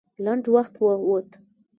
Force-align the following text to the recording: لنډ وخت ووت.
لنډ 0.23 0.43
وخت 0.55 0.73
ووت. 0.83 1.29